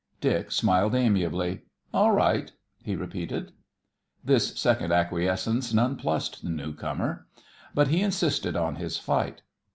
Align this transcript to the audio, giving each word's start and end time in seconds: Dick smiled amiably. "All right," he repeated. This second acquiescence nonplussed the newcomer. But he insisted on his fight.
Dick 0.19 0.51
smiled 0.51 0.95
amiably. 0.95 1.61
"All 1.93 2.11
right," 2.11 2.51
he 2.81 2.95
repeated. 2.95 3.51
This 4.25 4.59
second 4.59 4.91
acquiescence 4.91 5.75
nonplussed 5.75 6.41
the 6.41 6.49
newcomer. 6.49 7.27
But 7.75 7.89
he 7.89 8.01
insisted 8.01 8.55
on 8.55 8.77
his 8.77 8.97
fight. 8.97 9.43